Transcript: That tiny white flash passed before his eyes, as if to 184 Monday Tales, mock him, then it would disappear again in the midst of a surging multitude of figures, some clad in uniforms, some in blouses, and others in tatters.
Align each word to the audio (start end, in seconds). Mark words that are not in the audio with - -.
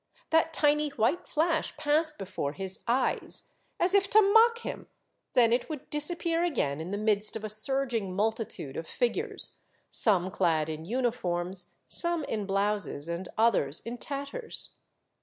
That 0.31 0.51
tiny 0.51 0.89
white 0.89 1.27
flash 1.27 1.77
passed 1.77 2.17
before 2.17 2.53
his 2.53 2.79
eyes, 2.87 3.51
as 3.79 3.93
if 3.93 4.09
to 4.09 4.17
184 4.17 4.71
Monday 4.77 4.87
Tales, 4.89 4.89
mock 4.89 4.89
him, 4.89 4.89
then 5.33 5.53
it 5.53 5.69
would 5.69 5.91
disappear 5.91 6.43
again 6.43 6.81
in 6.81 6.89
the 6.89 6.97
midst 6.97 7.35
of 7.35 7.43
a 7.43 7.49
surging 7.49 8.15
multitude 8.15 8.77
of 8.77 8.87
figures, 8.87 9.57
some 9.91 10.31
clad 10.31 10.69
in 10.69 10.85
uniforms, 10.85 11.75
some 11.85 12.23
in 12.23 12.47
blouses, 12.47 13.07
and 13.07 13.29
others 13.37 13.79
in 13.81 13.99
tatters. 13.99 14.73